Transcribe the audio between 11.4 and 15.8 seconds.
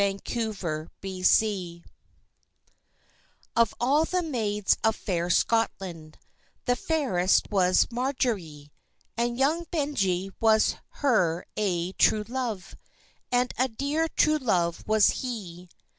ae true love, And a dear true love was he.